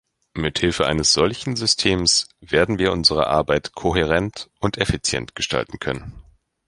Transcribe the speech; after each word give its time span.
Mithilfe 0.35 0.87
eines 0.87 1.13
solchen 1.13 1.55
Systems 1.55 2.27
werden 2.39 2.79
wir 2.79 2.91
unsere 2.91 3.27
Arbeit 3.27 3.73
kohärent 3.73 4.49
und 4.59 4.79
effizient 4.79 5.35
gestalten 5.35 5.77
können. 5.77 6.15